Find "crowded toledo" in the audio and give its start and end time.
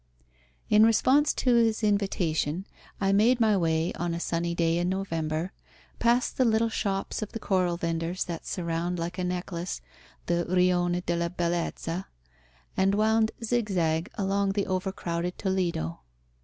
14.91-15.99